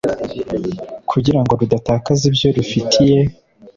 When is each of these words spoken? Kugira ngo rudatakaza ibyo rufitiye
Kugira 1.11 1.39
ngo 1.41 1.51
rudatakaza 1.59 2.23
ibyo 2.29 2.47
rufitiye 2.55 3.19